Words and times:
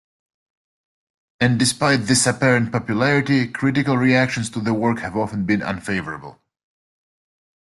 And 1.39 1.59
despite 1.59 2.07
this 2.07 2.25
apparent 2.25 2.71
popularity, 2.71 3.47
critical 3.47 3.97
reactions 3.99 4.49
to 4.49 4.59
the 4.59 4.73
work 4.73 4.97
have 4.97 5.15
often 5.15 5.45
been 5.45 5.61
unfavourable. 5.61 6.41